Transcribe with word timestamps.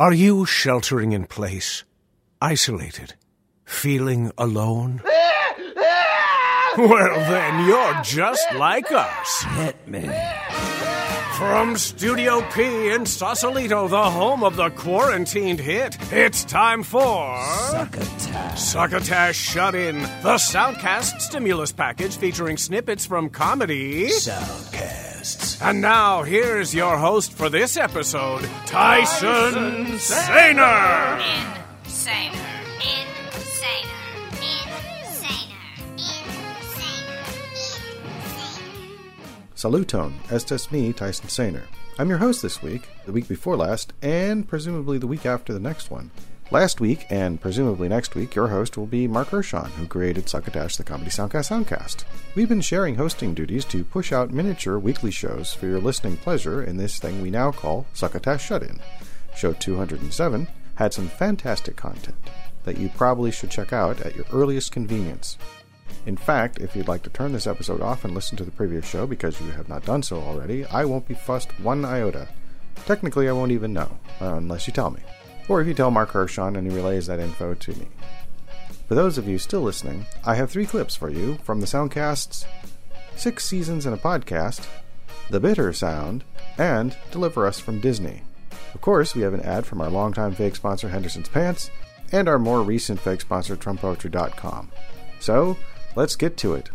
Are 0.00 0.12
you 0.12 0.46
sheltering 0.46 1.10
in 1.10 1.24
place, 1.24 1.82
isolated, 2.40 3.14
feeling 3.64 4.30
alone? 4.38 5.02
well, 6.76 7.14
then 7.28 7.66
you're 7.66 8.00
just 8.04 8.46
like 8.54 8.92
us. 8.92 9.42
Hit 9.56 9.88
me. 9.88 10.08
From 11.36 11.76
Studio 11.76 12.42
P 12.52 12.90
in 12.90 13.06
Sausalito, 13.06 13.88
the 13.88 14.08
home 14.08 14.44
of 14.44 14.54
the 14.54 14.70
quarantined 14.70 15.58
hit, 15.58 15.96
it's 16.12 16.44
time 16.44 16.84
for. 16.84 17.44
Succotash. 17.70 18.60
Succotash 18.60 19.34
Shut 19.36 19.74
In, 19.74 20.00
the 20.00 20.34
Soundcast 20.34 21.20
stimulus 21.22 21.72
package 21.72 22.16
featuring 22.16 22.56
snippets 22.56 23.04
from 23.04 23.30
comedy. 23.30 24.10
Soundcasts. 25.18 25.62
And 25.66 25.80
now, 25.80 26.22
here's 26.22 26.74
your 26.74 26.96
host 26.98 27.32
for 27.32 27.48
this 27.48 27.76
episode, 27.76 28.48
Tyson 28.66 29.98
Sainer. 29.98 31.18
Insaner. 31.18 31.20
Insaner. 31.84 32.48
Insaner. 32.80 33.28
Saluton, 39.54 40.12
estes 40.30 40.70
me, 40.70 40.92
Tyson 40.92 41.26
Sainer. 41.26 41.64
I'm 41.98 42.08
your 42.08 42.18
host 42.18 42.42
this 42.42 42.62
week, 42.62 42.88
the 43.06 43.12
week 43.12 43.26
before 43.26 43.56
last, 43.56 43.92
and 44.02 44.46
presumably 44.46 44.98
the 44.98 45.08
week 45.08 45.26
after 45.26 45.52
the 45.52 45.58
next 45.58 45.90
one. 45.90 46.12
Last 46.50 46.80
week, 46.80 47.04
and 47.10 47.38
presumably 47.38 47.90
next 47.90 48.14
week, 48.14 48.34
your 48.34 48.48
host 48.48 48.78
will 48.78 48.86
be 48.86 49.06
Mark 49.06 49.28
Hershon, 49.28 49.66
who 49.72 49.86
created 49.86 50.30
Succotash 50.30 50.76
the 50.76 50.82
Comedy 50.82 51.10
Soundcast 51.10 51.50
Soundcast. 51.50 52.04
We've 52.34 52.48
been 52.48 52.62
sharing 52.62 52.94
hosting 52.94 53.34
duties 53.34 53.66
to 53.66 53.84
push 53.84 54.12
out 54.12 54.32
miniature 54.32 54.78
weekly 54.78 55.10
shows 55.10 55.52
for 55.52 55.66
your 55.66 55.78
listening 55.78 56.16
pleasure 56.16 56.62
in 56.62 56.78
this 56.78 56.98
thing 56.98 57.20
we 57.20 57.30
now 57.30 57.52
call 57.52 57.84
Succotash 57.92 58.46
Shut 58.46 58.62
In. 58.62 58.80
Show 59.36 59.52
207 59.52 60.48
had 60.76 60.94
some 60.94 61.08
fantastic 61.08 61.76
content 61.76 62.16
that 62.64 62.78
you 62.78 62.88
probably 62.96 63.30
should 63.30 63.50
check 63.50 63.74
out 63.74 64.00
at 64.00 64.16
your 64.16 64.24
earliest 64.32 64.72
convenience. 64.72 65.36
In 66.06 66.16
fact, 66.16 66.60
if 66.60 66.74
you'd 66.74 66.88
like 66.88 67.02
to 67.02 67.10
turn 67.10 67.34
this 67.34 67.46
episode 67.46 67.82
off 67.82 68.06
and 68.06 68.14
listen 68.14 68.38
to 68.38 68.44
the 68.44 68.50
previous 68.50 68.88
show 68.88 69.06
because 69.06 69.38
you 69.38 69.50
have 69.50 69.68
not 69.68 69.84
done 69.84 70.02
so 70.02 70.16
already, 70.16 70.64
I 70.64 70.86
won't 70.86 71.08
be 71.08 71.14
fussed 71.14 71.60
one 71.60 71.84
iota. 71.84 72.26
Technically, 72.86 73.28
I 73.28 73.32
won't 73.32 73.52
even 73.52 73.74
know, 73.74 73.98
uh, 74.22 74.36
unless 74.36 74.66
you 74.66 74.72
tell 74.72 74.88
me. 74.88 75.00
Or 75.48 75.60
if 75.60 75.66
you 75.66 75.74
tell 75.74 75.90
Mark 75.90 76.10
Hershon 76.10 76.56
and 76.56 76.70
he 76.70 76.76
relays 76.76 77.06
that 77.06 77.20
info 77.20 77.54
to 77.54 77.74
me. 77.78 77.88
For 78.86 78.94
those 78.94 79.18
of 79.18 79.28
you 79.28 79.38
still 79.38 79.60
listening, 79.62 80.06
I 80.24 80.34
have 80.34 80.50
three 80.50 80.66
clips 80.66 80.94
for 80.94 81.10
you 81.10 81.36
from 81.42 81.60
the 81.60 81.66
Soundcasts 81.66 82.46
Six 83.16 83.44
Seasons 83.44 83.84
in 83.84 83.92
a 83.92 83.98
Podcast, 83.98 84.66
The 85.28 85.40
Bitter 85.40 85.72
Sound, 85.72 86.24
and 86.56 86.96
Deliver 87.10 87.46
Us 87.46 87.58
from 87.58 87.80
Disney. 87.80 88.22
Of 88.74 88.80
course, 88.80 89.14
we 89.14 89.22
have 89.22 89.34
an 89.34 89.40
ad 89.40 89.66
from 89.66 89.80
our 89.80 89.90
longtime 89.90 90.34
fake 90.34 90.54
sponsor, 90.54 90.88
Henderson's 90.88 91.28
Pants, 91.28 91.70
and 92.12 92.28
our 92.28 92.38
more 92.38 92.62
recent 92.62 93.00
fake 93.00 93.20
sponsor, 93.20 93.56
TrumpPoetry.com. 93.56 94.70
So, 95.20 95.56
let's 95.96 96.16
get 96.16 96.36
to 96.38 96.54
it. 96.54 96.70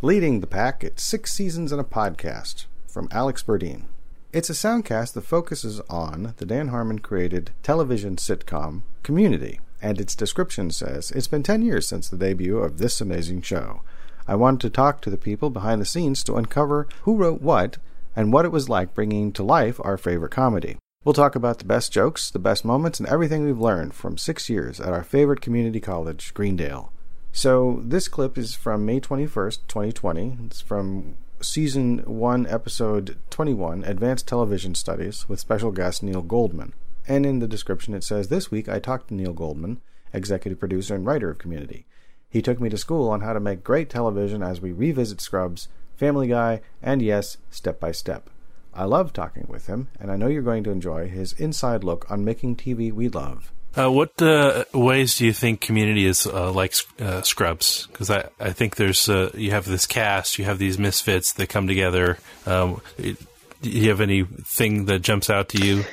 Leading 0.00 0.40
the 0.40 0.46
pack, 0.46 0.84
it's 0.84 1.02
Six 1.02 1.32
Seasons 1.32 1.72
in 1.72 1.78
a 1.78 1.84
Podcast 1.84 2.66
from 2.88 3.08
Alex 3.10 3.42
Burdine. 3.42 3.84
It's 4.32 4.48
a 4.48 4.54
soundcast 4.54 5.12
that 5.12 5.26
focuses 5.26 5.80
on 5.90 6.32
the 6.38 6.46
Dan 6.46 6.68
Harmon 6.68 7.00
created 7.00 7.50
television 7.62 8.16
sitcom 8.16 8.80
Community, 9.02 9.60
and 9.82 10.00
its 10.00 10.14
description 10.14 10.70
says 10.70 11.10
it's 11.10 11.28
been 11.28 11.42
10 11.42 11.60
years 11.60 11.86
since 11.86 12.08
the 12.08 12.16
debut 12.16 12.56
of 12.56 12.78
this 12.78 13.02
amazing 13.02 13.42
show. 13.42 13.82
I 14.26 14.36
wanted 14.36 14.62
to 14.62 14.70
talk 14.70 15.02
to 15.02 15.10
the 15.10 15.18
people 15.18 15.50
behind 15.50 15.82
the 15.82 15.84
scenes 15.86 16.24
to 16.24 16.36
uncover 16.36 16.88
who 17.02 17.14
wrote 17.14 17.42
what 17.42 17.76
and 18.16 18.32
what 18.32 18.46
it 18.46 18.52
was 18.52 18.70
like 18.70 18.94
bringing 18.94 19.32
to 19.32 19.42
life 19.42 19.78
our 19.84 19.98
favorite 19.98 20.32
comedy. 20.32 20.78
We'll 21.04 21.12
talk 21.12 21.34
about 21.34 21.58
the 21.58 21.66
best 21.66 21.92
jokes, 21.92 22.30
the 22.30 22.38
best 22.38 22.64
moments, 22.64 23.00
and 23.00 23.08
everything 23.10 23.44
we've 23.44 23.60
learned 23.60 23.92
from 23.92 24.16
six 24.16 24.48
years 24.48 24.80
at 24.80 24.94
our 24.94 25.04
favorite 25.04 25.42
community 25.42 25.78
college, 25.78 26.32
Greendale. 26.32 26.90
So, 27.32 27.82
this 27.84 28.08
clip 28.08 28.38
is 28.38 28.54
from 28.54 28.86
May 28.86 28.98
21st, 28.98 29.58
2020. 29.68 30.38
It's 30.46 30.62
from 30.62 31.16
Season 31.44 31.98
1, 31.98 32.46
Episode 32.46 33.18
21, 33.30 33.82
Advanced 33.84 34.28
Television 34.28 34.76
Studies, 34.76 35.28
with 35.28 35.40
special 35.40 35.72
guest 35.72 36.02
Neil 36.02 36.22
Goldman. 36.22 36.72
And 37.08 37.26
in 37.26 37.40
the 37.40 37.48
description 37.48 37.94
it 37.94 38.04
says, 38.04 38.28
This 38.28 38.50
week 38.50 38.68
I 38.68 38.78
talked 38.78 39.08
to 39.08 39.14
Neil 39.14 39.32
Goldman, 39.32 39.80
executive 40.12 40.60
producer 40.60 40.94
and 40.94 41.04
writer 41.04 41.30
of 41.30 41.38
Community. 41.38 41.84
He 42.30 42.42
took 42.42 42.60
me 42.60 42.68
to 42.68 42.78
school 42.78 43.10
on 43.10 43.22
how 43.22 43.32
to 43.32 43.40
make 43.40 43.64
great 43.64 43.90
television 43.90 44.42
as 44.42 44.60
we 44.60 44.70
revisit 44.70 45.20
Scrubs, 45.20 45.68
Family 45.96 46.28
Guy, 46.28 46.60
and 46.80 47.02
yes, 47.02 47.38
Step 47.50 47.80
by 47.80 47.90
Step. 47.90 48.30
I 48.72 48.84
love 48.84 49.12
talking 49.12 49.46
with 49.48 49.66
him, 49.66 49.88
and 49.98 50.10
I 50.10 50.16
know 50.16 50.28
you're 50.28 50.42
going 50.42 50.64
to 50.64 50.70
enjoy 50.70 51.08
his 51.08 51.32
inside 51.34 51.82
look 51.82 52.10
on 52.10 52.24
making 52.24 52.56
TV 52.56 52.92
we 52.92 53.08
love. 53.08 53.52
Uh, 53.76 53.90
what 53.90 54.20
uh, 54.20 54.64
ways 54.74 55.16
do 55.16 55.24
you 55.24 55.32
think 55.32 55.60
Community 55.60 56.04
is 56.04 56.26
uh, 56.26 56.52
like 56.52 56.74
uh, 57.00 57.22
Scrubs? 57.22 57.86
Because 57.86 58.10
I, 58.10 58.28
I 58.38 58.52
think 58.52 58.76
there's 58.76 59.08
uh, 59.08 59.30
you 59.34 59.52
have 59.52 59.64
this 59.64 59.86
cast, 59.86 60.38
you 60.38 60.44
have 60.44 60.58
these 60.58 60.78
misfits 60.78 61.32
that 61.32 61.48
come 61.48 61.66
together. 61.66 62.18
Um, 62.44 62.82
do 62.98 63.16
you 63.62 63.88
have 63.88 64.00
anything 64.00 64.86
that 64.86 65.00
jumps 65.00 65.30
out 65.30 65.48
to 65.50 65.64
you? 65.64 65.84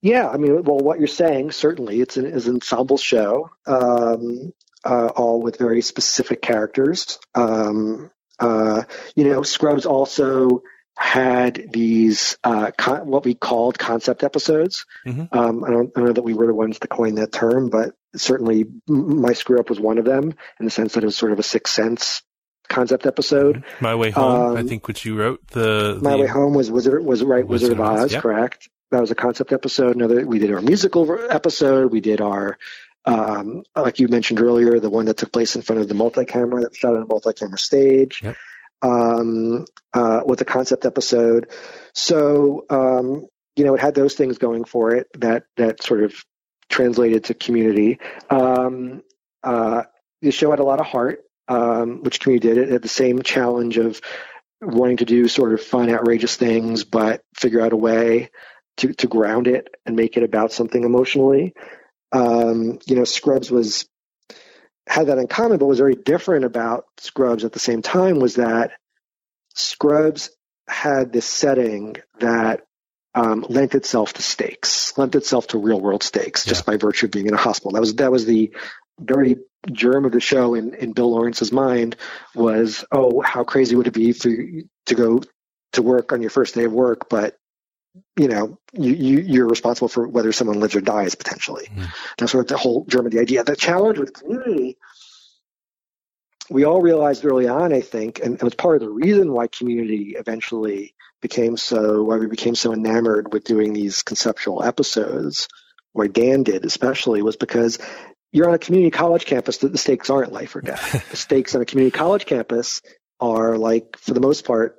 Yeah, 0.00 0.28
I 0.28 0.38
mean, 0.38 0.62
well, 0.62 0.78
what 0.78 0.98
you're 0.98 1.08
saying 1.08 1.52
certainly 1.52 2.00
it's 2.00 2.16
an, 2.16 2.24
is 2.24 2.46
an 2.46 2.54
ensemble 2.54 2.96
show, 2.96 3.50
um, 3.66 4.54
uh, 4.82 5.08
all 5.08 5.42
with 5.42 5.58
very 5.58 5.82
specific 5.82 6.40
characters. 6.40 7.18
Um, 7.34 8.10
you 8.40 9.24
know, 9.24 9.42
Scrubs 9.42 9.84
also 9.84 10.62
had 10.96 11.68
these 11.72 12.36
uh, 12.44 12.70
con- 12.76 13.06
what 13.06 13.24
we 13.24 13.34
called 13.34 13.78
concept 13.78 14.22
episodes. 14.22 14.84
Mhm. 15.06 15.28
Um, 15.34 15.64
I, 15.64 15.70
don't, 15.70 15.90
I 15.96 16.00
don't 16.00 16.06
know 16.08 16.12
that 16.12 16.22
we 16.22 16.34
were 16.34 16.46
the 16.46 16.54
ones 16.54 16.78
to 16.80 16.88
coin 16.88 17.14
that 17.16 17.32
term, 17.32 17.70
but 17.70 17.94
certainly 18.16 18.66
my 18.86 19.32
screw 19.32 19.58
up 19.58 19.70
was 19.70 19.80
one 19.80 19.98
of 19.98 20.04
them 20.04 20.34
in 20.58 20.64
the 20.64 20.70
sense 20.70 20.94
that 20.94 21.02
it 21.02 21.06
was 21.06 21.16
sort 21.16 21.32
of 21.32 21.38
a 21.38 21.42
sixth 21.42 21.74
sense 21.74 22.22
concept 22.68 23.06
episode. 23.06 23.64
My 23.80 23.94
Way 23.94 24.10
Home, 24.10 24.56
I 24.56 24.60
Um, 24.60 24.68
think, 24.68 24.86
which 24.86 25.04
you 25.04 25.16
wrote 25.16 25.40
the, 25.48 25.98
My 26.02 26.12
the 26.12 26.18
Way 26.18 26.26
Home 26.26 26.54
was 26.54 26.70
Wizard 26.70 27.04
was 27.04 27.22
right 27.24 27.46
Wizard, 27.46 27.70
Wizard 27.78 27.80
of 27.80 28.00
Oz, 28.02 28.14
correct? 28.16 28.68
That 28.90 29.00
was 29.00 29.10
a 29.10 29.14
concept 29.16 29.52
episode. 29.52 29.96
Another 29.96 30.26
we 30.26 30.38
did 30.38 30.52
our 30.52 30.60
musical 30.60 31.18
episode. 31.30 31.92
We 31.92 32.00
did 32.00 32.20
our 32.20 32.58
um, 33.06 33.62
like 33.74 33.98
you 33.98 34.08
mentioned 34.08 34.40
earlier, 34.40 34.78
the 34.78 34.90
one 34.90 35.06
that 35.06 35.16
took 35.16 35.32
place 35.32 35.56
in 35.56 35.62
front 35.62 35.80
of 35.80 35.88
the 35.88 35.94
multi-camera 35.94 36.62
that 36.62 36.76
shot 36.76 36.94
on 36.96 37.02
a 37.02 37.06
multi-camera 37.06 37.58
stage. 37.58 38.20
Yep. 38.22 38.36
Um, 38.82 39.66
uh, 39.92 40.22
with 40.24 40.38
the 40.38 40.44
concept 40.44 40.86
episode. 40.86 41.50
So 41.92 42.64
um, 42.70 43.26
you 43.56 43.66
know, 43.66 43.74
it 43.74 43.80
had 43.80 43.94
those 43.94 44.14
things 44.14 44.38
going 44.38 44.64
for 44.64 44.94
it 44.94 45.08
that 45.18 45.44
that 45.58 45.82
sort 45.82 46.02
of 46.02 46.14
translated 46.70 47.24
to 47.24 47.34
community. 47.34 47.98
Um, 48.30 49.02
uh, 49.42 49.82
the 50.22 50.30
show 50.30 50.50
had 50.50 50.60
a 50.60 50.64
lot 50.64 50.80
of 50.80 50.86
heart, 50.86 51.20
um, 51.48 52.02
which 52.02 52.20
community 52.20 52.48
did. 52.48 52.56
It 52.56 52.72
had 52.72 52.82
the 52.82 52.88
same 52.88 53.22
challenge 53.22 53.76
of 53.76 54.00
wanting 54.62 54.98
to 54.98 55.04
do 55.04 55.28
sort 55.28 55.52
of 55.52 55.60
fun, 55.60 55.90
outrageous 55.90 56.36
things, 56.36 56.84
but 56.84 57.22
figure 57.34 57.60
out 57.60 57.74
a 57.74 57.76
way 57.76 58.30
to, 58.78 58.94
to 58.94 59.06
ground 59.06 59.46
it 59.46 59.68
and 59.84 59.94
make 59.94 60.16
it 60.16 60.22
about 60.22 60.52
something 60.52 60.84
emotionally. 60.84 61.52
Um, 62.12 62.78
you 62.86 62.96
know, 62.96 63.04
Scrubs 63.04 63.50
was 63.50 63.88
had 64.90 65.06
that 65.06 65.18
in 65.18 65.28
common, 65.28 65.58
but 65.58 65.66
was 65.66 65.78
very 65.78 65.94
different 65.94 66.44
about 66.44 66.84
Scrubs 66.98 67.44
at 67.44 67.52
the 67.52 67.60
same 67.60 67.80
time 67.80 68.18
was 68.18 68.34
that 68.34 68.72
Scrubs 69.54 70.30
had 70.68 71.12
this 71.12 71.26
setting 71.26 71.96
that 72.18 72.66
um, 73.14 73.46
lent 73.48 73.76
itself 73.76 74.12
to 74.14 74.22
stakes, 74.22 74.96
lent 74.98 75.14
itself 75.14 75.46
to 75.48 75.58
real 75.58 75.80
world 75.80 76.02
stakes, 76.02 76.44
just 76.44 76.66
by 76.66 76.76
virtue 76.76 77.06
of 77.06 77.12
being 77.12 77.26
in 77.26 77.34
a 77.34 77.38
hospital. 77.38 77.72
That 77.72 77.80
was 77.80 77.94
that 77.96 78.10
was 78.10 78.24
the 78.26 78.52
very 78.98 79.36
germ 79.70 80.04
of 80.04 80.12
the 80.12 80.20
show 80.20 80.54
in, 80.54 80.74
in 80.74 80.92
Bill 80.92 81.12
Lawrence's 81.12 81.52
mind 81.52 81.96
was, 82.34 82.84
oh, 82.90 83.20
how 83.20 83.44
crazy 83.44 83.76
would 83.76 83.86
it 83.86 83.94
be 83.94 84.12
for 84.12 84.28
you 84.28 84.68
to 84.86 84.94
go 84.96 85.22
to 85.72 85.82
work 85.82 86.12
on 86.12 86.20
your 86.20 86.30
first 86.30 86.54
day 86.56 86.64
of 86.64 86.72
work, 86.72 87.08
but 87.08 87.36
you 88.16 88.28
know, 88.28 88.58
you, 88.72 88.92
you 88.92 89.20
you're 89.20 89.48
responsible 89.48 89.88
for 89.88 90.06
whether 90.06 90.32
someone 90.32 90.60
lives 90.60 90.76
or 90.76 90.80
dies 90.80 91.14
potentially. 91.14 91.68
That's 92.18 92.32
sort 92.32 92.44
of 92.44 92.48
the 92.48 92.56
whole 92.56 92.84
germ 92.86 93.06
of 93.06 93.12
the 93.12 93.20
idea. 93.20 93.42
The 93.44 93.56
challenge 93.56 93.98
with 93.98 94.12
community, 94.12 94.78
we 96.50 96.64
all 96.64 96.82
realized 96.82 97.24
early 97.24 97.48
on, 97.48 97.72
I 97.72 97.80
think, 97.80 98.18
and 98.18 98.34
it 98.34 98.42
was 98.42 98.54
part 98.54 98.76
of 98.76 98.82
the 98.82 98.90
reason 98.90 99.32
why 99.32 99.46
community 99.46 100.16
eventually 100.18 100.94
became 101.22 101.56
so 101.56 102.02
why 102.02 102.16
we 102.16 102.26
became 102.26 102.54
so 102.54 102.72
enamored 102.72 103.32
with 103.32 103.44
doing 103.44 103.72
these 103.72 104.02
conceptual 104.02 104.62
episodes, 104.62 105.48
why 105.92 106.08
Dan 106.08 106.42
did 106.42 106.64
especially, 106.64 107.22
was 107.22 107.36
because 107.36 107.78
you're 108.32 108.48
on 108.48 108.54
a 108.54 108.58
community 108.58 108.90
college 108.90 109.26
campus 109.26 109.58
that 109.58 109.72
the 109.72 109.78
stakes 109.78 110.10
aren't 110.10 110.32
life 110.32 110.56
or 110.56 110.60
death. 110.60 111.08
the 111.10 111.16
stakes 111.16 111.54
on 111.54 111.62
a 111.62 111.64
community 111.64 111.96
college 111.96 112.26
campus 112.26 112.82
are 113.20 113.56
like, 113.56 113.96
for 113.98 114.14
the 114.14 114.20
most 114.20 114.44
part, 114.44 114.76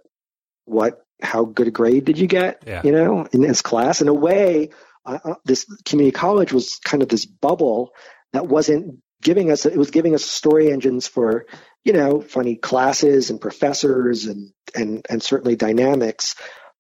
what, 0.65 1.05
how 1.21 1.45
good 1.45 1.67
a 1.67 1.71
grade 1.71 2.05
did 2.05 2.17
you 2.17 2.27
get? 2.27 2.63
Yeah. 2.65 2.81
You 2.83 2.91
know, 2.91 3.27
in 3.31 3.41
this 3.41 3.61
class. 3.61 4.01
In 4.01 4.07
a 4.07 4.13
way, 4.13 4.69
uh, 5.05 5.19
uh, 5.23 5.35
this 5.45 5.65
community 5.85 6.13
college 6.13 6.51
was 6.51 6.79
kind 6.83 7.03
of 7.03 7.09
this 7.09 7.25
bubble 7.25 7.91
that 8.33 8.47
wasn't 8.47 8.99
giving 9.21 9.51
us, 9.51 9.65
it 9.65 9.77
was 9.77 9.91
giving 9.91 10.15
us 10.15 10.25
story 10.25 10.71
engines 10.71 11.07
for, 11.07 11.45
you 11.83 11.93
know, 11.93 12.21
funny 12.21 12.55
classes 12.55 13.29
and 13.29 13.39
professors 13.39 14.25
and, 14.25 14.51
and, 14.75 15.05
and 15.09 15.21
certainly 15.21 15.55
dynamics. 15.55 16.35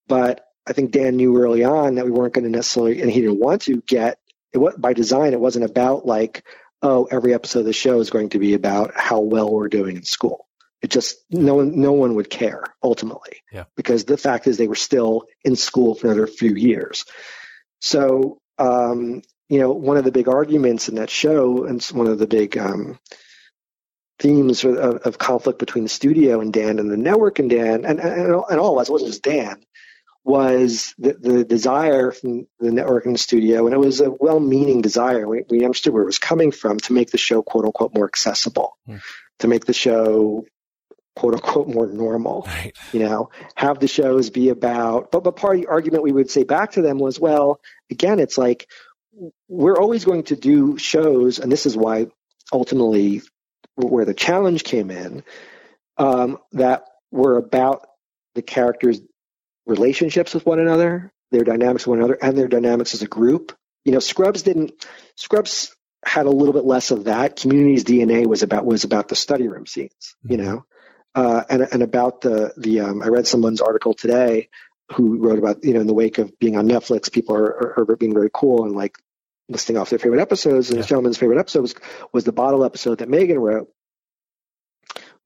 But 0.07 0.45
I 0.67 0.73
think 0.73 0.91
Dan 0.91 1.15
knew 1.17 1.37
early 1.37 1.63
on 1.63 1.95
that 1.95 2.05
we 2.05 2.11
weren't 2.11 2.33
going 2.33 2.45
to 2.45 2.49
necessarily, 2.49 3.01
and 3.01 3.09
he 3.11 3.21
didn't 3.21 3.39
want 3.39 3.63
to 3.63 3.81
get 3.81 4.19
it. 4.53 4.57
Was, 4.57 4.75
by 4.75 4.93
design, 4.93 5.33
it 5.33 5.39
wasn't 5.39 5.65
about 5.65 6.05
like, 6.05 6.45
oh, 6.81 7.07
every 7.09 7.33
episode 7.33 7.59
of 7.59 7.65
the 7.65 7.73
show 7.73 7.99
is 7.99 8.09
going 8.09 8.29
to 8.29 8.39
be 8.39 8.53
about 8.53 8.91
how 8.95 9.21
well 9.21 9.51
we're 9.51 9.69
doing 9.69 9.95
in 9.95 10.03
school. 10.03 10.47
It 10.81 10.89
just 10.89 11.17
no 11.29 11.55
one 11.55 11.79
no 11.79 11.91
one 11.91 12.15
would 12.15 12.29
care 12.29 12.63
ultimately, 12.81 13.43
Yeah. 13.51 13.65
because 13.75 14.03
the 14.05 14.17
fact 14.17 14.47
is 14.47 14.57
they 14.57 14.67
were 14.67 14.75
still 14.75 15.25
in 15.43 15.55
school 15.55 15.93
for 15.93 16.07
another 16.07 16.25
few 16.25 16.55
years. 16.55 17.05
So 17.81 18.39
um, 18.57 19.21
you 19.51 19.59
know, 19.59 19.71
one 19.71 19.97
of 19.97 20.05
the 20.05 20.11
big 20.11 20.27
arguments 20.29 20.87
in 20.89 20.95
that 20.95 21.09
show, 21.09 21.65
and 21.65 21.83
one 21.91 22.07
of 22.07 22.17
the 22.19 22.27
big 22.27 22.57
um, 22.57 22.97
themes 24.19 24.63
of, 24.63 24.75
of 24.77 25.17
conflict 25.17 25.59
between 25.59 25.83
the 25.83 25.89
studio 25.89 26.39
and 26.41 26.53
Dan 26.53 26.79
and 26.79 26.89
the 26.91 26.97
network 26.97 27.39
and 27.39 27.49
Dan, 27.49 27.85
and, 27.85 27.99
and, 27.99 28.27
and 28.49 28.59
all 28.59 28.73
of 28.77 28.81
us, 28.81 28.89
it 28.89 28.91
wasn't 28.91 29.09
just 29.11 29.23
Dan, 29.23 29.61
was 30.23 30.93
the, 30.99 31.13
the 31.13 31.43
desire 31.43 32.11
from 32.11 32.47
the 32.59 32.71
network 32.71 33.05
and 33.05 33.15
the 33.15 33.19
studio, 33.19 33.65
and 33.65 33.73
it 33.73 33.79
was 33.79 33.99
a 34.01 34.09
well 34.11 34.39
meaning 34.39 34.81
desire. 34.81 35.27
We, 35.27 35.43
we 35.49 35.65
understood 35.65 35.93
where 35.93 36.03
it 36.03 36.07
was 36.07 36.19
coming 36.19 36.51
from 36.51 36.79
to 36.81 36.93
make 36.93 37.11
the 37.11 37.17
show, 37.17 37.41
quote 37.41 37.65
unquote, 37.65 37.93
more 37.95 38.05
accessible, 38.05 38.77
Hmm. 38.85 38.97
to 39.39 39.47
make 39.47 39.65
the 39.65 39.73
show, 39.73 40.45
quote 41.15 41.33
unquote, 41.33 41.67
more 41.67 41.87
normal 41.87 42.43
Right. 42.47 42.77
you 42.93 42.99
know, 42.99 43.31
have 43.55 43.79
the 43.79 43.87
shows 43.87 44.29
be 44.29 44.49
about. 44.49 45.11
But 45.11 45.23
but 45.23 45.35
part 45.35 45.55
of 45.55 45.61
the 45.63 45.67
argument 45.67 46.03
we 46.03 46.11
would 46.13 46.29
say 46.29 46.43
back 46.43 46.71
to 46.73 46.81
them 46.83 46.99
was, 46.99 47.19
well, 47.19 47.59
again, 47.89 48.19
it's 48.19 48.37
like 48.37 48.67
we're 49.47 49.77
always 49.77 50.05
going 50.05 50.23
to 50.23 50.35
do 50.35 50.77
shows, 50.77 51.39
and 51.39 51.51
this 51.51 51.65
is 51.65 51.75
why 51.75 52.07
ultimately 52.51 53.21
where 53.75 54.05
the 54.05 54.13
challenge 54.13 54.63
came 54.63 54.91
in, 54.91 55.23
um, 55.97 56.37
that 56.53 56.85
were 57.11 57.37
about 57.37 57.87
the 58.35 58.41
characters' 58.41 59.01
relationships 59.65 60.33
with 60.33 60.45
one 60.45 60.59
another, 60.59 61.11
their 61.31 61.43
dynamics 61.43 61.85
with 61.85 61.97
one 61.97 61.99
another, 61.99 62.17
and 62.21 62.37
their 62.37 62.47
dynamics 62.47 62.93
as 62.93 63.01
a 63.01 63.07
group. 63.07 63.55
You 63.85 63.91
know, 63.91 63.99
Scrubs 63.99 64.43
didn't. 64.43 64.71
Scrubs 65.15 65.75
had 66.05 66.25
a 66.25 66.31
little 66.31 66.53
bit 66.53 66.65
less 66.65 66.91
of 66.91 67.05
that. 67.05 67.35
Community's 67.35 67.83
DNA 67.83 68.25
was 68.25 68.43
about 68.43 68.65
was 68.65 68.83
about 68.83 69.07
the 69.07 69.15
study 69.15 69.47
room 69.47 69.65
scenes. 69.65 70.15
You 70.23 70.37
know, 70.37 70.65
uh, 71.15 71.43
and 71.49 71.67
and 71.71 71.83
about 71.83 72.21
the 72.21 72.53
the 72.57 72.81
um, 72.81 73.01
I 73.01 73.07
read 73.07 73.27
someone's 73.27 73.61
article 73.61 73.93
today 73.93 74.49
who 74.93 75.17
wrote 75.17 75.39
about 75.39 75.63
you 75.63 75.73
know 75.73 75.81
in 75.81 75.87
the 75.87 75.93
wake 75.93 76.17
of 76.17 76.37
being 76.39 76.57
on 76.57 76.67
Netflix, 76.67 77.11
people 77.11 77.35
are, 77.35 77.45
are, 77.79 77.85
are 77.89 77.95
being 77.95 78.13
very 78.13 78.29
cool 78.33 78.65
and 78.65 78.75
like 78.75 78.97
listing 79.49 79.77
off 79.77 79.89
their 79.89 79.99
favorite 79.99 80.21
episodes. 80.21 80.69
And 80.69 80.77
Yeah. 80.77 80.81
this 80.81 80.87
gentleman's 80.89 81.17
favorite 81.17 81.39
episode 81.39 81.61
was, 81.61 81.75
was 82.13 82.23
the 82.23 82.31
bottle 82.31 82.63
episode 82.63 82.99
that 82.99 83.09
Megan 83.09 83.39
wrote 83.39 83.67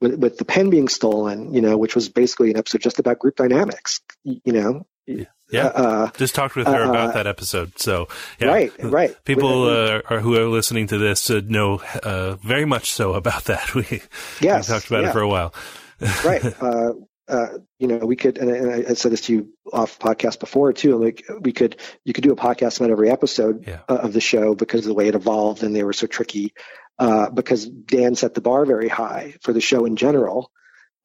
with 0.02 0.16
with 0.16 0.38
the 0.38 0.46
pen 0.46 0.70
being 0.70 0.88
stolen. 0.88 1.54
You 1.54 1.62
know, 1.62 1.78
which 1.78 1.96
was 1.96 2.10
basically 2.10 2.52
an 2.52 2.58
episode 2.58 2.82
just 2.82 3.00
about 3.00 3.20
group 3.20 3.36
dynamics. 3.36 4.02
You 4.24 4.42
know, 4.54 4.88
Yeah. 5.08 5.68
uh, 5.68 6.10
Just 6.18 6.34
talked 6.36 6.56
with 6.56 6.68
her 6.68 6.84
uh, 6.86 6.90
about 6.90 7.14
that 7.14 7.28
episode. 7.28 7.78
So, 7.80 8.08
yeah. 8.40 8.48
right, 8.48 8.72
right. 8.84 9.16
People 9.26 9.62
With- 9.66 9.72
uh, 9.74 10.02
are, 10.10 10.20
who 10.20 10.36
are 10.36 10.48
listening 10.48 10.88
to 10.88 10.98
this 10.98 11.30
uh, 11.30 11.42
know 11.46 11.82
uh, 12.04 12.36
very 12.36 12.66
much 12.66 12.92
so 12.92 13.14
about 13.14 13.46
that. 13.46 13.74
We, 13.76 14.02
yes, 14.42 14.68
we 14.68 14.74
talked 14.74 14.88
about 14.88 15.04
yeah. 15.04 15.10
it 15.10 15.14
for 15.14 15.22
a 15.22 15.28
while. 15.28 15.54
right. 16.26 16.44
Uh, 17.28 17.58
you 17.80 17.88
know, 17.88 17.98
we 17.98 18.16
could, 18.16 18.38
and, 18.38 18.50
and 18.52 18.72
I- 18.72 18.92
I 18.92 18.94
said 18.94 19.12
this 19.12 19.22
to 19.22 19.34
you 19.34 19.54
off 19.74 19.98
podcast 20.00 20.40
before 20.40 20.74
too. 20.74 20.98
Like, 20.98 21.26
we 21.42 21.54
could, 21.54 21.78
you 22.04 22.14
could 22.14 22.24
do 22.24 22.32
a 22.32 22.36
podcast 22.36 22.78
about 22.80 22.92
every 22.92 23.10
episode 23.10 23.66
Yeah. 23.68 23.80
uh, 23.90 23.96
of 23.96 24.14
the 24.14 24.22
show 24.22 24.54
because 24.56 24.82
of 24.82 24.86
the 24.88 24.94
way 24.94 25.08
it 25.08 25.16
evolved 25.16 25.64
and 25.64 25.76
they 25.76 25.84
were 25.84 25.94
so 25.94 26.08
tricky. 26.08 26.54
Uh, 27.00 27.30
because 27.30 27.66
Dan 27.68 28.16
set 28.16 28.36
the 28.36 28.42
bar 28.42 28.66
very 28.66 28.88
high 28.88 29.34
for 29.42 29.52
the 29.54 29.60
show 29.60 29.86
in 29.86 29.96
general, 29.98 30.52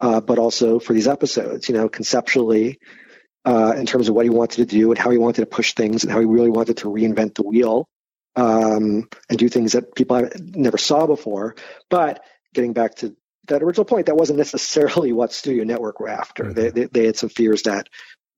uh, 0.00 0.20
but 0.20 0.38
also 0.38 0.78
for 0.78 0.92
these 0.92 1.08
episodes. 1.08 1.68
You 1.68 1.74
know, 1.74 1.88
conceptually, 1.88 2.78
uh, 3.44 3.72
in 3.76 3.86
terms 3.86 4.08
of 4.08 4.14
what 4.14 4.24
he 4.26 4.30
wanted 4.30 4.68
to 4.68 4.76
do 4.78 4.90
and 4.92 4.98
how 4.98 5.10
he 5.10 5.18
wanted 5.18 5.40
to 5.40 5.46
push 5.46 5.74
things 5.74 6.04
and 6.04 6.12
how 6.12 6.20
he 6.20 6.26
really 6.26 6.50
wanted 6.50 6.76
to 6.76 6.86
reinvent 6.88 7.34
the 7.34 7.42
wheel 7.42 7.88
um, 8.36 9.08
and 9.28 9.38
do 9.38 9.48
things 9.48 9.72
that 9.72 9.94
people 9.94 10.28
never 10.38 10.78
saw 10.78 11.06
before. 11.06 11.56
But 11.88 12.22
getting 12.54 12.72
back 12.74 12.96
to 12.96 13.16
that 13.48 13.62
original 13.62 13.84
point, 13.84 14.06
that 14.06 14.16
wasn't 14.16 14.38
necessarily 14.38 15.12
what 15.14 15.32
Studio 15.32 15.64
Network 15.64 16.00
were 16.00 16.08
after. 16.08 16.44
Mhm. 16.44 16.54
They, 16.54 16.70
they 16.70 16.84
they 16.86 17.06
had 17.06 17.16
some 17.16 17.28
fears 17.28 17.62
that, 17.62 17.88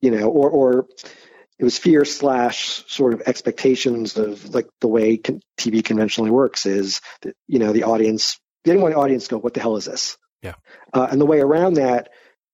you 0.00 0.10
know, 0.10 0.28
or 0.28 0.50
or 0.50 0.86
it 1.58 1.64
was 1.64 1.78
fear 1.78 2.04
slash 2.04 2.84
sort 2.88 3.14
of 3.14 3.22
expectations 3.26 4.16
of 4.16 4.54
like 4.54 4.68
the 4.80 4.88
way 4.88 5.16
con- 5.16 5.40
TV 5.58 5.84
conventionally 5.84 6.30
works 6.30 6.66
is 6.66 7.00
that 7.22 7.36
you 7.46 7.58
know 7.58 7.72
the 7.72 7.84
audience, 7.84 8.40
the 8.64 8.72
anyone 8.72 8.94
audience 8.94 9.28
go, 9.28 9.38
what 9.38 9.54
the 9.54 9.60
hell 9.60 9.76
is 9.76 9.84
this? 9.84 10.16
Yeah. 10.42 10.54
Uh, 10.92 11.06
and 11.10 11.20
the 11.20 11.26
way 11.26 11.40
around 11.40 11.74
that 11.74 12.08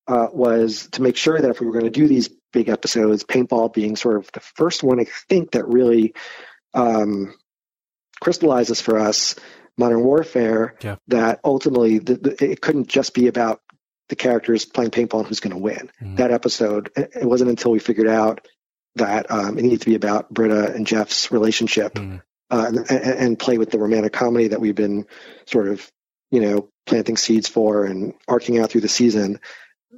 uh, 0.06 0.28
was 0.32 0.88
to 0.92 1.02
make 1.02 1.16
sure 1.16 1.40
that 1.40 1.50
if 1.50 1.60
we 1.60 1.66
were 1.66 1.72
going 1.72 1.84
to 1.84 1.90
do 1.90 2.08
these 2.08 2.28
big 2.52 2.68
episodes, 2.68 3.24
paintball 3.24 3.72
being 3.72 3.96
sort 3.96 4.16
of 4.16 4.30
the 4.32 4.40
first 4.40 4.82
one, 4.82 5.00
I 5.00 5.06
think 5.28 5.52
that 5.52 5.66
really 5.66 6.14
um, 6.74 7.34
crystallizes 8.20 8.80
for 8.80 8.98
us 8.98 9.34
modern 9.78 10.02
warfare 10.04 10.74
Yeah. 10.82 10.96
that 11.08 11.40
ultimately 11.44 11.98
the, 11.98 12.14
the, 12.16 12.50
it 12.50 12.60
couldn't 12.60 12.88
just 12.88 13.14
be 13.14 13.28
about 13.28 13.60
the 14.08 14.16
characters 14.16 14.64
playing 14.64 14.90
paintball 14.90 15.20
and 15.20 15.28
who's 15.28 15.40
going 15.40 15.52
to 15.54 15.58
win. 15.62 15.90
Mhm. 16.02 16.16
That 16.16 16.30
episode, 16.30 16.90
it 16.96 17.24
wasn't 17.24 17.50
until 17.50 17.70
we 17.70 17.78
figured 17.78 18.08
out 18.08 18.46
that 18.96 19.30
um, 19.30 19.58
it 19.58 19.62
needed 19.62 19.80
to 19.82 19.86
be 19.86 19.94
about 19.94 20.30
Britta 20.30 20.72
and 20.74 20.86
Jeff's 20.86 21.30
relationship 21.30 21.94
Mhm. 21.94 22.22
uh, 22.50 22.64
and, 22.68 22.78
and, 22.90 22.90
and 22.90 23.38
play 23.38 23.58
with 23.58 23.70
the 23.70 23.78
romantic 23.78 24.12
comedy 24.12 24.48
that 24.48 24.60
we've 24.60 24.74
been 24.74 25.06
sort 25.46 25.68
of, 25.68 25.90
you 26.30 26.40
know, 26.40 26.68
planting 26.86 27.16
seeds 27.16 27.48
for 27.48 27.84
and 27.84 28.14
arcing 28.26 28.58
out 28.58 28.70
through 28.70 28.80
the 28.80 28.88
season. 28.88 29.40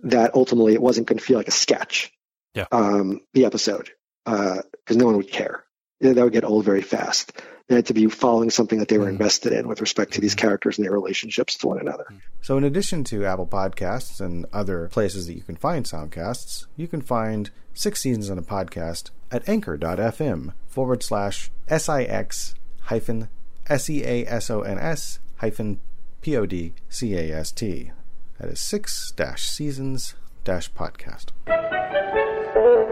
That 0.04 0.34
ultimately 0.34 0.74
it 0.74 0.82
wasn't 0.82 1.06
going 1.06 1.18
to 1.18 1.24
feel 1.24 1.38
like 1.38 1.48
a 1.48 1.52
sketch. 1.52 2.12
Yeah. 2.54 2.66
Um, 2.72 3.20
the 3.32 3.44
episode, 3.44 3.90
because 4.24 4.96
no 4.96 5.06
one 5.06 5.16
would 5.16 5.30
care. 5.30 5.64
That 6.00 6.16
would 6.16 6.32
get 6.32 6.44
old 6.44 6.64
very 6.64 6.82
fast. 6.82 7.32
It 7.70 7.74
had 7.74 7.86
to 7.86 7.94
be 7.94 8.06
following 8.08 8.50
something 8.50 8.80
that 8.80 8.88
they 8.88 8.98
were 8.98 9.06
Mhm. 9.06 9.10
invested 9.12 9.52
in 9.52 9.68
with 9.68 9.80
respect 9.80 10.12
to 10.14 10.20
these 10.20 10.34
characters 10.34 10.76
and 10.76 10.84
their 10.84 10.92
relationships 10.92 11.54
to 11.58 11.68
one 11.68 11.78
another. 11.78 12.04
So, 12.42 12.58
in 12.58 12.64
addition 12.64 13.04
to 13.04 13.24
Apple 13.24 13.46
Podcasts 13.46 14.20
and 14.20 14.44
other 14.52 14.88
places 14.88 15.28
that 15.28 15.34
you 15.34 15.42
can 15.42 15.54
find 15.54 15.84
soundcasts, 15.86 16.66
you 16.76 16.88
can 16.88 17.00
find 17.00 17.50
six 17.72 18.00
seasons 18.00 18.28
on 18.28 18.38
a 18.38 18.42
podcast 18.42 19.10
at 19.30 19.48
anchor.fm 19.48 20.52
forward 20.66 21.04
slash 21.04 21.52
SIX 21.68 22.54
hyphen 22.86 23.28
SEASONS 23.68 25.20
hyphen 25.36 25.78
PODCAST. 26.22 27.92
That 28.40 28.48
is 28.50 28.60
six 28.60 29.12
dash 29.14 29.48
seasons 29.48 30.14
dash 30.44 30.72
podcast. 30.72 31.26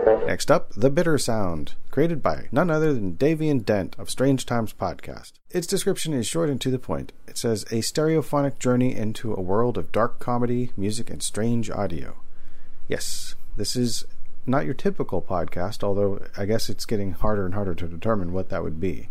Next 0.09 0.51
up, 0.51 0.73
The 0.73 0.89
Bitter 0.89 1.19
Sound, 1.19 1.75
created 1.91 2.23
by 2.23 2.49
none 2.51 2.71
other 2.71 2.95
than 2.95 3.17
Davian 3.17 3.63
Dent 3.63 3.95
of 3.99 4.09
Strange 4.09 4.47
Times 4.47 4.73
Podcast. 4.73 5.33
Its 5.50 5.67
description 5.67 6.15
is 6.15 6.27
short 6.27 6.49
and 6.49 6.59
to 6.62 6.71
the 6.71 6.79
point. 6.79 7.12
It 7.27 7.37
says, 7.37 7.65
A 7.65 7.81
stereophonic 7.81 8.59
journey 8.59 8.95
into 8.95 9.35
a 9.35 9.43
world 9.43 9.77
of 9.77 9.93
dark 9.93 10.19
comedy, 10.19 10.73
music, 10.79 11.11
and 11.11 11.23
strange 11.23 11.71
audio. 11.71 12.17
Yes, 12.88 13.35
this 13.57 13.77
is 13.77 14.07
not 14.47 14.65
your 14.65 14.73
typical 14.73 15.21
podcast, 15.21 15.85
although 15.85 16.25
I 16.37 16.47
guess 16.47 16.71
it's 16.71 16.87
getting 16.87 17.12
harder 17.12 17.45
and 17.45 17.55
harder 17.55 17.75
to 17.75 17.87
determine 17.87 18.33
what 18.33 18.49
that 18.49 18.62
would 18.62 18.81
be. 18.81 19.11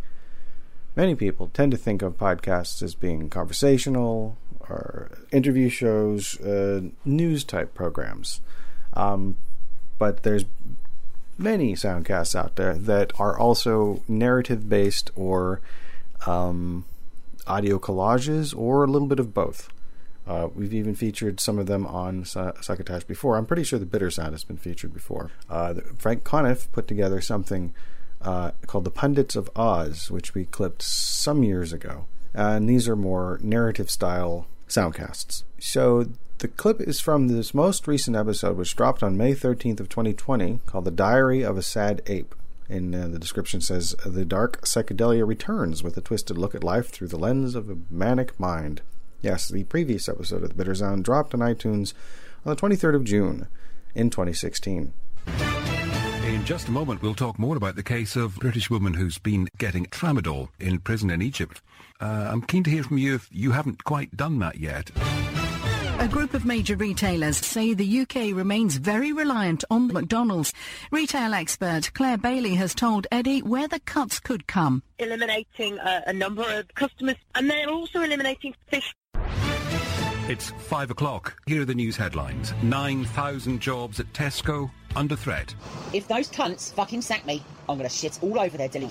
Many 0.96 1.13
people 1.13 1.51
tend 1.54 1.72
to 1.74 1.77
think 1.77 2.01
of 2.01 2.18
podcasts 2.18 2.82
as 2.82 2.96
being 2.96 3.30
conversational 3.30 4.38
or 4.62 5.12
interview 5.32 5.70
shows, 5.70 6.42
uh, 6.42 6.82
news 7.06 7.44
type 7.44 7.75
programs. 7.75 8.42
Um, 8.94 9.38
but 10.00 10.24
there's 10.24 10.46
many 11.38 11.74
soundcasts 11.74 12.36
out 12.36 12.56
there 12.56 12.74
that 12.75 13.13
are 13.20 13.38
also 13.38 14.01
narrative 14.08 14.67
based 14.70 15.12
or 15.15 15.62
um, 16.25 16.86
audio 17.46 17.77
collages 17.79 18.58
or 18.58 18.84
a 18.84 18.88
little 18.88 19.08
bit 19.08 19.20
of 19.20 19.34
both. 19.34 19.70
Uh, 20.27 20.50
we've 20.53 20.74
even 20.74 20.94
featured 20.94 21.39
some 21.39 21.58
of 21.58 21.67
them 21.67 21.86
on 21.88 22.25
Succotash 22.25 23.06
before. 23.06 23.38
I'm 23.38 23.46
pretty 23.46 23.63
sure 23.63 23.79
the 23.79 23.86
Bitter 23.86 24.12
Sound 24.12 24.34
has 24.34 24.44
been 24.44 24.58
featured 24.58 24.94
before. 24.94 25.32
Uh, 25.50 25.75
Frank 25.98 26.25
Conniff 26.25 26.70
put 26.74 26.86
together 26.86 27.22
something 27.22 27.74
uh, 28.22 28.51
called 28.65 28.84
The 28.84 28.91
Pundits 28.91 29.38
of 29.38 29.50
Oz, 29.56 30.12
which 30.12 30.34
we 30.34 30.44
clipped 30.46 30.82
some 30.82 31.44
years 31.44 31.72
ago. 31.72 32.08
and 32.34 32.67
these 32.70 32.89
are 32.89 32.96
more 32.96 33.39
narrative 33.41 33.89
style 33.89 34.48
soundcasts. 34.67 35.44
So 35.60 36.08
the 36.39 36.48
clip 36.48 36.82
is 36.82 37.00
from 37.00 37.27
this 37.27 37.53
most 37.53 37.88
recent 37.88 38.15
episode, 38.15 38.58
which 38.58 38.75
dropped 38.75 39.01
on 39.01 39.17
May 39.17 39.34
13th 39.34 39.79
of 39.79 39.89
2020, 39.89 40.60
called 40.65 40.86
"The 40.86 40.91
Diary 40.91 41.41
of 41.41 41.58
a 41.58 41.63
Sad 41.63 42.01
Ape." 42.08 42.36
And 42.70 42.94
uh, 42.94 43.08
the 43.08 43.20
description 43.20 43.62
says, 43.62 43.96
"The 44.06 44.25
dark 44.25 44.62
psychedelia 44.62 45.27
returns 45.27 45.84
with 45.84 45.98
a 45.98 46.01
twisted 46.01 46.38
look 46.38 46.53
at 46.53 46.63
life 46.63 46.89
through 46.89 47.08
the 47.08 47.17
lens 47.17 47.56
of 47.56 47.70
a 47.70 47.77
manic 47.89 48.39
mind." 48.39 48.82
Yes, 49.22 49.48
the 49.48 49.63
previous 49.63 50.08
episode 50.08 50.44
of 50.44 50.50
the 50.50 50.56
Bitter 50.56 50.75
Zone 50.75 51.01
dropped 51.01 51.34
on 51.34 51.39
iTunes 51.39 51.94
on 52.46 52.56
the 52.56 52.62
23rd 52.62 52.96
of 52.96 53.03
June 53.03 53.48
in 53.96 54.12
2016. 54.12 54.94
In 56.25 56.46
just 56.46 56.67
a 56.67 56.72
moment, 56.72 57.01
we'll 57.01 57.15
talk 57.15 57.39
more 57.39 57.58
about 57.58 57.75
the 57.75 57.84
case 57.84 58.15
of 58.15 58.36
British 58.36 58.70
woman 58.70 58.94
who's 58.94 59.17
been 59.17 59.48
getting 59.58 59.86
tramadol 59.86 60.50
in 60.60 60.79
prison 60.79 61.10
in 61.10 61.22
Egypt. 61.22 61.62
Uh, 62.00 62.29
I'm 62.32 62.44
keen 62.44 62.63
to 62.63 62.70
hear 62.70 62.84
from 62.84 63.00
you 63.00 63.15
if 63.15 63.27
you 63.32 63.53
haven't 63.53 63.84
quite 63.86 64.15
done 64.15 64.38
that 64.39 64.60
yet. 64.60 64.91
A 66.08 66.10
A 66.10 66.14
group 66.14 66.34
of 66.34 66.46
major 66.46 66.78
retailers 66.78 67.36
say 67.36 67.74
the 67.74 68.00
UK 68.00 68.34
remains 68.34 68.78
very 68.78 69.12
reliant 69.12 69.66
on 69.70 69.88
McDonald's. 69.92 70.54
Retail 70.90 71.34
expert 71.34 71.92
Claire 71.94 72.18
Bailey 72.18 72.56
has 72.56 72.74
told 72.74 73.06
Eddie 73.12 73.42
where 73.42 73.68
the 73.68 73.82
cuts 73.82 74.22
could 74.22 74.48
come. 74.48 74.84
Eliminating 75.00 75.78
a, 75.80 76.04
a 76.08 76.14
number 76.14 76.44
of 76.44 76.74
customers 76.76 77.18
and 77.36 77.50
they're 77.50 77.70
also 77.70 78.04
eliminating 78.04 78.56
fish. 78.68 78.96
It's 80.30 80.52
five 80.52 80.92
o'clock. 80.92 81.42
Here 81.46 81.64
are 81.64 81.66
the 81.66 81.76
news 81.76 81.98
headlines. 81.98 82.54
9,000 82.64 83.60
jobs 83.60 84.00
at 84.00 84.14
Tesco 84.14 84.72
under 84.96 85.18
threat. 85.18 85.54
If 85.92 86.08
those 86.08 86.30
cunts 86.30 86.72
fucking 86.72 87.02
sack 87.02 87.26
me, 87.26 87.44
I'm 87.68 87.78
going 87.78 87.90
to 87.90 87.94
shit 87.94 88.18
all 88.24 88.40
over 88.40 88.58
their 88.58 88.70
dilly. 88.70 88.90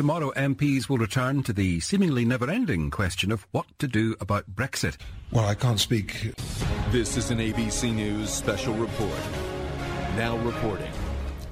Tomorrow, 0.00 0.32
MPs 0.34 0.88
will 0.88 0.96
return 0.96 1.42
to 1.42 1.52
the 1.52 1.78
seemingly 1.80 2.24
never-ending 2.24 2.90
question 2.90 3.30
of 3.30 3.46
what 3.50 3.66
to 3.80 3.86
do 3.86 4.16
about 4.18 4.50
Brexit. 4.50 4.96
Well, 5.30 5.44
I 5.44 5.54
can't 5.54 5.78
speak. 5.78 6.32
This 6.88 7.18
is 7.18 7.30
an 7.30 7.36
ABC 7.36 7.92
News 7.92 8.30
special 8.30 8.72
report. 8.72 9.18
Now 10.16 10.38
reporting. 10.38 10.90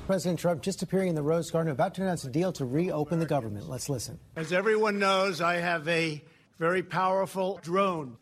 President 0.06 0.40
Trump 0.40 0.62
just 0.62 0.82
appearing 0.82 1.08
in 1.10 1.14
the 1.14 1.22
Rose 1.22 1.50
Garden, 1.50 1.70
about 1.70 1.94
to 1.96 2.02
announce 2.02 2.24
a 2.24 2.30
deal 2.30 2.50
to 2.54 2.64
reopen 2.64 3.18
the 3.18 3.26
government. 3.26 3.68
Let's 3.68 3.90
listen. 3.90 4.18
As 4.34 4.50
everyone 4.50 4.98
knows, 4.98 5.42
I 5.42 5.56
have 5.56 5.86
a 5.86 6.24
very 6.58 6.82
powerful 6.82 7.60
drone. 7.62 8.16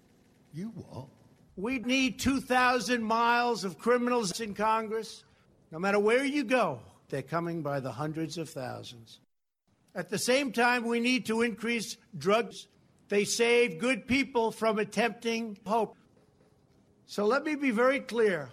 You 0.52 0.72
what? 0.74 1.06
We 1.54 1.78
need 1.78 2.18
2,000 2.18 3.00
miles 3.00 3.62
of 3.62 3.78
criminals 3.78 4.40
in 4.40 4.54
Congress. 4.54 5.22
No 5.70 5.78
matter 5.78 6.00
where 6.00 6.24
you 6.24 6.42
go, 6.42 6.80
they're 7.10 7.22
coming 7.22 7.62
by 7.62 7.78
the 7.78 7.92
hundreds 7.92 8.38
of 8.38 8.50
thousands. 8.50 9.20
At 9.96 10.10
the 10.10 10.18
same 10.18 10.52
time, 10.52 10.84
we 10.84 11.00
need 11.00 11.24
to 11.26 11.40
increase 11.40 11.96
drugs. 12.16 12.68
They 13.08 13.24
save 13.24 13.78
good 13.78 14.06
people 14.06 14.52
from 14.52 14.78
attempting 14.78 15.56
hope. 15.64 15.96
So 17.06 17.24
let 17.24 17.44
me 17.44 17.54
be 17.54 17.70
very 17.70 18.00
clear. 18.00 18.50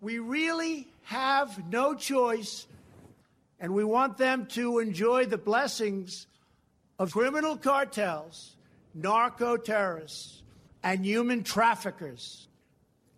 We 0.00 0.18
really 0.18 0.88
have 1.02 1.68
no 1.70 1.94
choice, 1.94 2.66
and 3.60 3.74
we 3.74 3.84
want 3.84 4.16
them 4.16 4.46
to 4.46 4.78
enjoy 4.78 5.26
the 5.26 5.36
blessings 5.36 6.26
of 6.98 7.12
criminal 7.12 7.58
cartels, 7.58 8.56
narco 8.94 9.58
terrorists, 9.58 10.42
and 10.82 11.04
human 11.04 11.42
traffickers. 11.42 12.48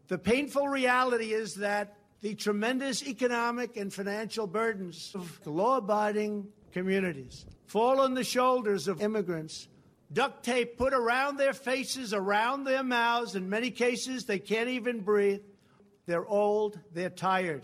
The 0.08 0.18
painful 0.18 0.66
reality 0.66 1.32
is 1.32 1.54
that 1.56 1.96
the 2.20 2.34
tremendous 2.34 3.06
economic 3.06 3.76
and 3.76 3.92
financial 3.92 4.48
burdens 4.48 5.12
of 5.14 5.46
law 5.46 5.76
abiding 5.76 6.48
communities 6.74 7.46
fall 7.66 8.00
on 8.00 8.12
the 8.12 8.24
shoulders 8.24 8.88
of 8.88 9.00
immigrants. 9.00 9.68
Duct 10.12 10.44
tape 10.44 10.76
put 10.76 10.92
around 10.92 11.38
their 11.38 11.54
faces, 11.54 12.12
around 12.12 12.64
their 12.64 12.82
mouths. 12.82 13.34
In 13.34 13.48
many 13.48 13.70
cases, 13.70 14.26
they 14.26 14.38
can't 14.38 14.68
even 14.68 15.00
breathe. 15.00 15.40
They're 16.06 16.26
old, 16.26 16.78
they're 16.92 17.08
tired. 17.08 17.62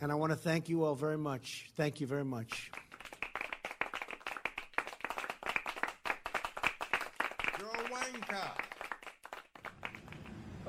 And 0.00 0.12
I 0.12 0.14
want 0.14 0.30
to 0.30 0.36
thank 0.36 0.68
you 0.68 0.84
all 0.84 0.94
very 0.94 1.18
much. 1.18 1.70
Thank 1.76 2.00
you 2.00 2.06
very 2.06 2.24
much. 2.24 2.70
You're 7.58 7.68
a 7.68 7.88
wanker. 7.90 8.50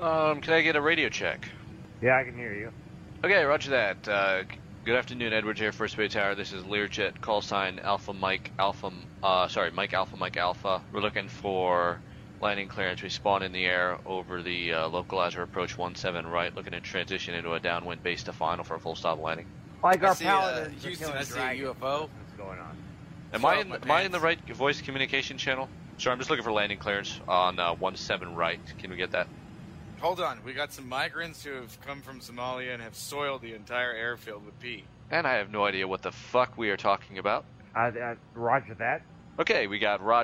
Um, 0.04 0.40
can 0.40 0.54
I 0.54 0.62
get 0.62 0.74
a 0.74 0.80
radio 0.80 1.08
check? 1.08 1.46
Yeah, 2.02 2.16
I 2.16 2.24
can 2.24 2.34
hear 2.34 2.52
you. 2.54 2.72
Okay, 3.22 3.44
roger 3.44 3.70
that. 3.70 4.08
Uh, 4.08 4.42
good 4.84 4.96
afternoon, 4.96 5.32
Edwards 5.32 5.60
here, 5.60 5.72
First 5.72 5.96
Bay 5.96 6.08
Tower. 6.08 6.34
This 6.34 6.52
is 6.52 6.64
Learjet, 6.64 7.20
call 7.20 7.42
sign 7.42 7.78
Alpha 7.80 8.12
Mike 8.12 8.50
Alpha, 8.58 8.90
uh, 9.22 9.48
sorry, 9.48 9.70
Mike 9.70 9.92
Alpha 9.92 10.16
Mike 10.16 10.36
Alpha. 10.36 10.82
We're 10.92 11.00
looking 11.00 11.28
for 11.28 12.00
landing 12.40 12.68
clearance. 12.68 13.02
We 13.02 13.10
spawn 13.10 13.42
in 13.42 13.52
the 13.52 13.64
air 13.64 13.98
over 14.06 14.42
the 14.42 14.72
uh, 14.72 14.88
localizer 14.88 15.42
approach 15.42 15.76
17 15.76 16.30
right, 16.30 16.54
looking 16.54 16.72
to 16.72 16.80
transition 16.80 17.34
into 17.34 17.52
a 17.52 17.60
downwind 17.60 18.02
base 18.02 18.22
to 18.24 18.32
final 18.32 18.64
for 18.64 18.74
a 18.76 18.80
full 18.80 18.94
stop 18.94 19.20
landing. 19.20 19.46
Like 19.82 20.02
I 20.02 20.08
our 20.08 20.14
see, 20.14 20.24
paladins. 20.24 20.66
uh, 20.66 20.70
are 20.70 20.88
Houston, 20.88 21.06
killing 21.08 21.20
I 21.20 21.24
see 21.24 21.62
a. 21.62 21.74
UFO. 21.74 22.00
What's 22.00 22.32
going 22.36 22.58
on? 22.58 22.76
Am 23.32 23.44
I 23.44 23.60
in, 23.60 23.72
am 23.72 23.90
I 23.90 24.02
in 24.02 24.12
the 24.12 24.20
right 24.20 24.38
voice 24.48 24.80
communication 24.80 25.38
channel? 25.38 25.68
Sure, 25.98 26.12
I'm 26.12 26.18
just 26.18 26.30
looking 26.30 26.44
for 26.44 26.52
landing 26.52 26.78
clearance 26.78 27.20
on 27.28 27.58
uh, 27.58 27.76
17 27.94 28.34
right. 28.34 28.60
Can 28.78 28.90
we 28.90 28.96
get 28.96 29.12
that? 29.12 29.28
Hold 30.00 30.18
on, 30.20 30.42
we 30.44 30.54
got 30.54 30.72
some 30.72 30.88
migrants 30.88 31.44
who 31.44 31.52
have 31.52 31.78
come 31.82 32.00
from 32.00 32.20
Somalia 32.20 32.72
and 32.72 32.82
have 32.82 32.94
soiled 32.94 33.42
the 33.42 33.52
entire 33.52 33.92
airfield 33.92 34.46
with 34.46 34.58
pee. 34.58 34.84
And 35.10 35.26
I 35.26 35.34
have 35.34 35.50
no 35.50 35.66
idea 35.66 35.86
what 35.86 36.00
the 36.00 36.10
fuck 36.10 36.56
we 36.56 36.70
are 36.70 36.76
talking 36.78 37.18
about. 37.18 37.44
Uh, 37.76 37.90
uh, 38.02 38.14
roger 38.34 38.72
that. 38.74 39.02
Okay, 39.38 39.66
we 39.66 39.78
got 39.78 40.02
Rod 40.02 40.18